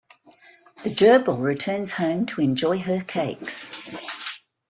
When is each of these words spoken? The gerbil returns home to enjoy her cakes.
The 0.81 0.89
gerbil 0.89 1.39
returns 1.39 1.91
home 1.91 2.25
to 2.25 2.41
enjoy 2.41 2.79
her 2.79 3.01
cakes. 3.01 4.41